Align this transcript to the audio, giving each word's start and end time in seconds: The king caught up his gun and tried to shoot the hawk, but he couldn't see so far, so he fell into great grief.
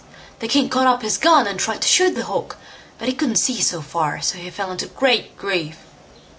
The 0.39 0.47
king 0.47 0.67
caught 0.67 0.87
up 0.87 1.03
his 1.03 1.19
gun 1.19 1.45
and 1.45 1.59
tried 1.59 1.83
to 1.83 1.87
shoot 1.87 2.15
the 2.15 2.23
hawk, 2.25 2.57
but 2.97 3.07
he 3.07 3.13
couldn't 3.13 3.35
see 3.35 3.61
so 3.61 3.83
far, 3.83 4.19
so 4.19 4.39
he 4.39 4.49
fell 4.49 4.71
into 4.71 4.87
great 4.87 5.37
grief. 5.37 5.77